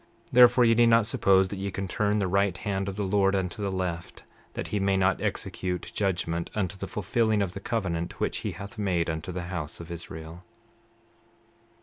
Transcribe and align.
29:9 0.01 0.07
Therefore 0.31 0.65
ye 0.65 0.73
need 0.73 0.87
not 0.87 1.05
suppose 1.05 1.47
that 1.49 1.59
ye 1.59 1.69
can 1.69 1.87
turn 1.87 2.17
the 2.17 2.27
right 2.27 2.57
hand 2.57 2.89
of 2.89 2.95
the 2.95 3.03
Lord 3.03 3.35
unto 3.35 3.61
the 3.61 3.69
left, 3.71 4.23
that 4.53 4.69
he 4.69 4.79
may 4.79 4.97
not 4.97 5.21
execute 5.21 5.91
judgment 5.93 6.49
unto 6.55 6.75
the 6.75 6.87
fulfilling 6.87 7.43
of 7.43 7.53
the 7.53 7.59
covenant 7.59 8.19
which 8.19 8.37
he 8.37 8.53
hath 8.53 8.79
made 8.79 9.11
unto 9.11 9.31
the 9.31 9.43
house 9.53 9.79
of 9.79 9.91
Israel. 9.91 10.43